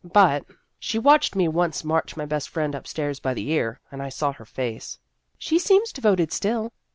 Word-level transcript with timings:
But 0.03 0.45
she 0.79 0.97
watched 0.97 1.35
me 1.35 1.47
once 1.47 1.83
march 1.83 2.17
my 2.17 2.25
best 2.25 2.49
friend 2.49 2.73
up 2.73 2.87
stairs 2.87 3.19
by 3.19 3.35
the 3.35 3.51
ear. 3.51 3.79
And 3.91 4.01
I 4.01 4.09
saw 4.09 4.33
her 4.33 4.45
face."" 4.45 4.97
She 5.37 5.59
seems 5.59 5.93
devoted 5.93 6.31
still." 6.31 6.73